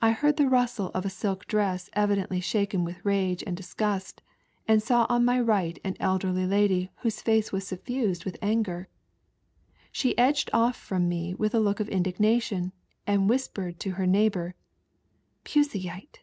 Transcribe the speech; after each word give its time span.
I 0.00 0.12
heard 0.12 0.36
the 0.36 0.48
rustle 0.48 0.92
of 0.94 1.04
a 1.04 1.10
silk 1.10 1.46
dress 1.46 1.90
evidently 1.94 2.38
shaken 2.40 2.84
with 2.84 3.04
rage 3.04 3.42
and 3.44 3.56
disgust, 3.56 4.22
aud 4.68 4.80
saw 4.80 5.06
on 5.08 5.24
my 5.24 5.40
right 5.40 5.76
an 5.82 5.96
elderly 5.98 6.46
lady 6.46 6.92
whose 6.98 7.20
face 7.20 7.50
was 7.50 7.66
suffused 7.66 8.24
with 8.24 8.38
anger. 8.40 8.86
She 9.90 10.16
edged 10.16 10.52
oflf 10.52 10.76
from 10.76 11.08
me 11.08 11.34
with 11.34 11.52
a 11.52 11.58
look 11.58 11.80
of 11.80 11.88
indig 11.88 12.20
nation, 12.20 12.70
and 13.08 13.28
whispered 13.28 13.80
to 13.80 13.90
her 13.94 14.06
neighbour," 14.06 14.54
Puseyite 15.44 16.20